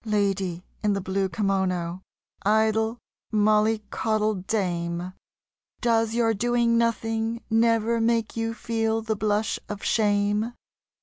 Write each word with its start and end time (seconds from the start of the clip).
Lady 0.03 0.65
in 0.81 0.93
the 0.93 0.99
blue 0.99 1.29
kimono, 1.29 2.01
idle 2.41 2.97
mollycoddle 3.31 4.33
dame, 4.33 5.13
Does 5.79 6.15
your 6.15 6.33
doing 6.33 6.75
nothing 6.75 7.43
never 7.51 8.01
make 8.01 8.35
you 8.35 8.55
feel 8.55 9.03
the 9.03 9.15
blush 9.15 9.59
of 9.69 9.83
shame? 9.83 10.53